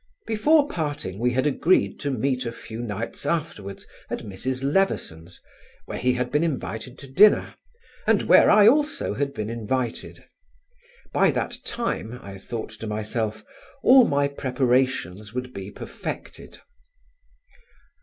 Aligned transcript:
Before 0.25 0.67
parting 0.67 1.19
we 1.19 1.33
had 1.33 1.45
agreed 1.45 1.99
to 1.99 2.09
meet 2.09 2.47
a 2.47 2.51
few 2.51 2.81
nights 2.81 3.23
afterwards 3.23 3.85
at 4.09 4.23
Mrs. 4.23 4.63
Leverson's, 4.63 5.39
where 5.85 5.99
he 5.99 6.13
had 6.13 6.31
been 6.31 6.43
invited 6.43 6.97
to 6.97 7.07
dinner, 7.07 7.53
and 8.07 8.23
where 8.23 8.49
I 8.49 8.67
also 8.67 9.13
had 9.13 9.31
been 9.31 9.51
invited. 9.51 10.25
By 11.13 11.29
that 11.29 11.55
time, 11.63 12.17
I 12.23 12.39
thought 12.39 12.71
to 12.79 12.87
myself, 12.87 13.45
all 13.83 14.07
my 14.07 14.27
preparations 14.27 15.35
would 15.35 15.53
be 15.53 15.69
perfected. 15.69 16.57